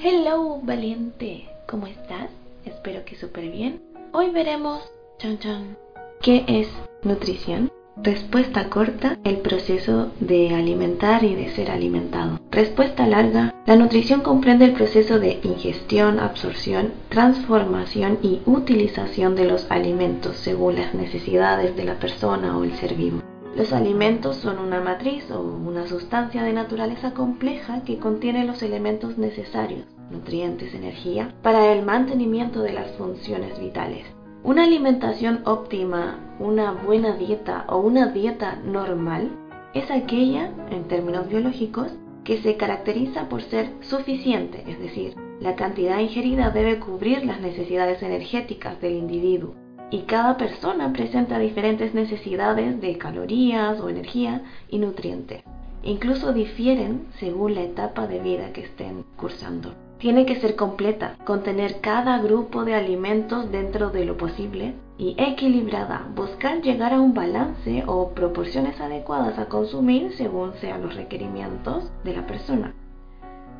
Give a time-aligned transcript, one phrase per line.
[0.00, 1.48] Hello, valiente.
[1.66, 2.30] ¿Cómo estás?
[2.64, 3.82] Espero que súper bien.
[4.12, 4.80] Hoy veremos,
[5.18, 5.76] chan chan,
[6.22, 6.68] ¿qué es
[7.02, 7.72] nutrición?
[7.96, 12.38] Respuesta corta, el proceso de alimentar y de ser alimentado.
[12.52, 19.68] Respuesta larga, la nutrición comprende el proceso de ingestión, absorción, transformación y utilización de los
[19.68, 23.20] alimentos según las necesidades de la persona o el ser vivo.
[23.58, 29.18] Los alimentos son una matriz o una sustancia de naturaleza compleja que contiene los elementos
[29.18, 34.06] necesarios, nutrientes, energía, para el mantenimiento de las funciones vitales.
[34.44, 39.32] Una alimentación óptima, una buena dieta o una dieta normal
[39.74, 41.88] es aquella, en términos biológicos,
[42.22, 48.04] que se caracteriza por ser suficiente, es decir, la cantidad ingerida debe cubrir las necesidades
[48.04, 49.56] energéticas del individuo.
[49.90, 55.42] Y cada persona presenta diferentes necesidades de calorías o energía y nutrientes.
[55.82, 61.80] Incluso difieren según la etapa de vida que estén cursando tiene que ser completa, contener
[61.80, 67.82] cada grupo de alimentos dentro de lo posible y equilibrada, buscar llegar a un balance
[67.86, 72.74] o proporciones adecuadas a consumir según sean los requerimientos de la persona.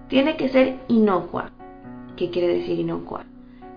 [0.09, 1.51] Tiene que ser inocua.
[2.17, 3.25] ¿Qué quiere decir inocua?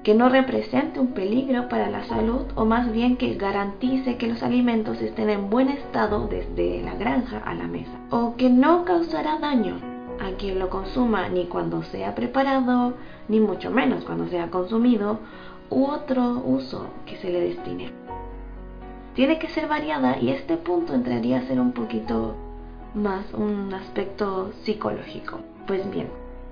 [0.04, 4.42] Que no represente un peligro para la salud o más bien que garantice que los
[4.42, 9.38] alimentos estén en buen estado desde la granja a la mesa o que no causará
[9.38, 12.94] daño a quien lo consuma ni cuando sea preparado,
[13.28, 15.20] ni mucho menos cuando sea consumido,
[15.70, 17.92] u otro uso que se le destine.
[19.16, 22.36] Tiene que ser variada y este punto entraría a ser un poquito
[22.94, 25.40] más un aspecto psicológico.
[25.66, 26.08] Pues bien,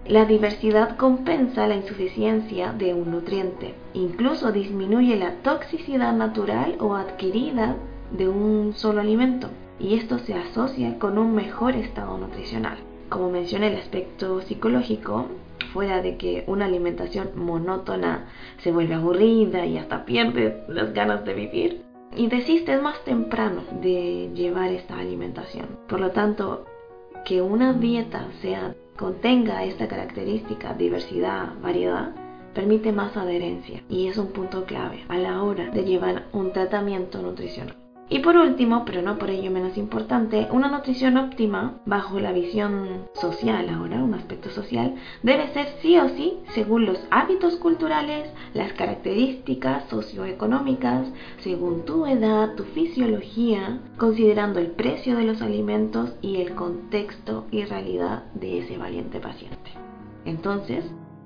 [0.08, 7.76] la diversidad compensa la insuficiencia de un nutriente, incluso disminuye la toxicidad natural o adquirida
[8.12, 9.50] de un solo alimento,
[9.80, 12.78] y esto se asocia con un mejor estado nutricional
[13.10, 15.26] como mencioné, el aspecto psicológico,
[15.74, 18.30] fuera de que una alimentación monótona
[18.60, 21.82] se vuelve aburrida y hasta pierde las ganas de vivir,
[22.16, 25.68] y desistes más temprano de llevar esta alimentación.
[25.88, 26.66] Por lo tanto,
[27.26, 32.14] que una dieta sea contenga esta característica, diversidad, variedad,
[32.54, 37.22] permite más adherencia y es un punto clave a la hora de llevar un tratamiento
[37.22, 37.89] nutricional.
[38.12, 43.08] Y por último, pero no por ello menos importante, una nutrición óptima, bajo la visión
[43.14, 48.74] social ahora, un aspecto social, debe ser sí o sí según los hábitos culturales, las
[48.74, 51.08] características socioeconómicas,
[51.42, 57.64] según tu edad, tu fisiología, considerando el precio de los alimentos y el contexto y
[57.66, 59.72] realidad de ese valiente paciente.
[60.26, 60.84] Entonces,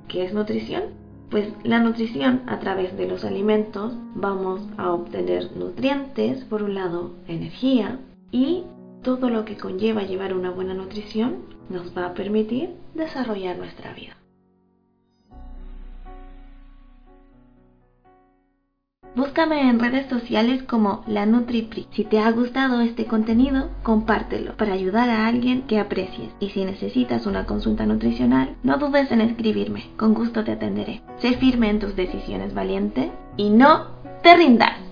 [0.09, 1.02] ¿qué es nutrición?
[1.33, 7.15] Pues la nutrición a través de los alimentos vamos a obtener nutrientes, por un lado
[7.27, 7.99] energía
[8.31, 8.65] y
[9.01, 11.37] todo lo que conlleva llevar una buena nutrición
[11.71, 14.15] nos va a permitir desarrollar nuestra vida.
[19.15, 21.87] Búscame en redes sociales como la NutriPri.
[21.91, 26.31] Si te ha gustado este contenido, compártelo para ayudar a alguien que aprecies.
[26.39, 29.85] Y si necesitas una consulta nutricional, no dudes en escribirme.
[29.97, 31.01] Con gusto te atenderé.
[31.19, 33.87] Sé firme en tus decisiones, valiente, y no
[34.23, 34.82] te rindas.